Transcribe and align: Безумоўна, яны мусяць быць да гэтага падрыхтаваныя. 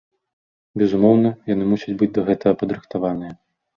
Безумоўна, 0.81 1.29
яны 1.53 1.63
мусяць 1.73 1.95
быць 2.03 2.11
да 2.17 2.21
гэтага 2.31 2.59
падрыхтаваныя. 2.63 3.33